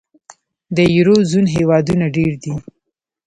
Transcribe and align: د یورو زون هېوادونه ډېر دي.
د 0.75 0.77
یورو 0.95 1.15
زون 1.31 1.45
هېوادونه 1.55 2.05
ډېر 2.15 2.33
دي. 2.43 2.53